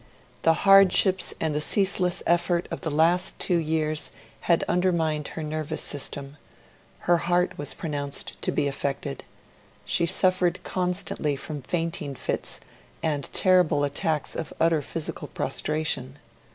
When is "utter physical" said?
14.59-15.27